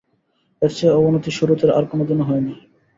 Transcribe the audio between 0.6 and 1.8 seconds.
এর চেয়ে অবনতি সুরীতির